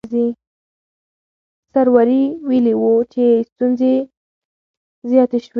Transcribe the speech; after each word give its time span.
سروري 1.73 2.23
ویلي 2.47 2.73
وو 2.81 2.93
چې 3.13 3.23
ستونزې 3.51 3.93
زیاتې 5.09 5.37
شوې. 5.43 5.49